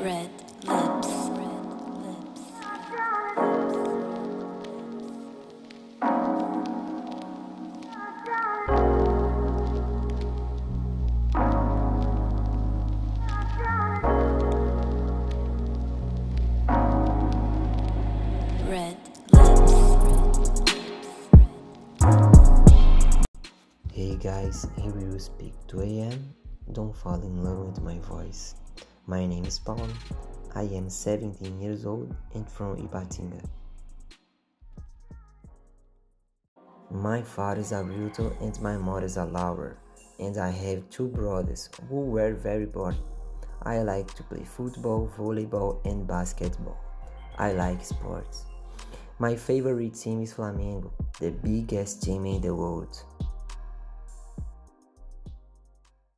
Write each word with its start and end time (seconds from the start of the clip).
Red 0.00 0.30
lips. 0.64 1.08
Red 18.64 18.96
lips. 19.28 19.60
Hey 23.92 24.16
guys, 24.16 24.66
here 24.80 24.92
we 24.92 25.04
will 25.04 25.18
speak 25.18 25.52
2am. 25.68 26.18
Don't 26.72 26.96
fall 26.96 27.20
in 27.20 27.44
love 27.44 27.66
with 27.66 27.82
my 27.82 27.98
voice. 27.98 28.54
My 29.10 29.26
name 29.26 29.44
is 29.44 29.58
Paulo. 29.58 29.88
I 30.54 30.62
am 30.62 30.88
17 30.88 31.60
years 31.60 31.84
old 31.84 32.14
and 32.32 32.48
from 32.48 32.76
Ipatinga. 32.76 33.44
My 36.92 37.20
father 37.20 37.60
is 37.60 37.72
a 37.72 37.82
realtor 37.82 38.32
and 38.40 38.62
my 38.62 38.76
mother 38.76 39.06
is 39.06 39.16
a 39.16 39.24
lawyer, 39.24 39.76
and 40.20 40.38
I 40.38 40.50
have 40.50 40.88
two 40.90 41.08
brothers 41.08 41.70
who 41.88 42.02
were 42.02 42.34
very 42.34 42.66
bored. 42.66 42.94
I 43.64 43.82
like 43.82 44.14
to 44.14 44.22
play 44.22 44.44
football, 44.44 45.10
volleyball, 45.18 45.84
and 45.84 46.06
basketball. 46.06 46.78
I 47.36 47.50
like 47.50 47.84
sports. 47.84 48.44
My 49.18 49.34
favorite 49.34 49.94
team 49.94 50.22
is 50.22 50.34
Flamengo, 50.34 50.92
the 51.18 51.32
biggest 51.32 52.04
team 52.04 52.26
in 52.26 52.42
the 52.42 52.54
world. 52.54 53.02